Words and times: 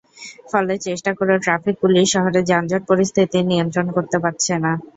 ফলে 0.51 0.73
চেষ্টা 0.85 1.11
করেও 1.19 1.43
ট্রাফিক 1.45 1.75
পুলিশ 1.83 2.05
শহরের 2.15 2.47
যানজট 2.51 2.81
পরিস্থিতি 2.89 3.37
নিয়ন্ত্রণ 3.49 3.87
করতে 3.95 4.17
পারছে 4.23 4.53
না। 4.63 4.71